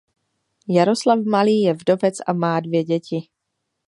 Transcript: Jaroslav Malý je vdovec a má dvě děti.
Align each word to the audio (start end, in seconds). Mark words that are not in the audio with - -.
Jaroslav 0.67 1.25
Malý 1.29 1.61
je 1.61 1.73
vdovec 1.73 2.15
a 2.27 2.33
má 2.33 2.59
dvě 2.59 2.83
děti. 2.83 3.27